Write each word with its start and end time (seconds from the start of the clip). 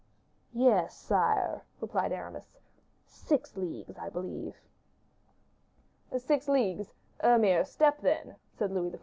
"Yes, 0.51 0.97
sire," 0.97 1.61
replied 1.79 2.11
Aramis; 2.11 2.57
"six 3.05 3.55
leagues, 3.55 3.99
I 3.99 4.09
believe." 4.09 4.55
"Six 6.17 6.47
leagues; 6.47 6.91
a 7.19 7.37
mere 7.37 7.63
step, 7.63 8.01
then," 8.01 8.37
said 8.55 8.71
Louis 8.71 8.89
XIV. 8.89 8.99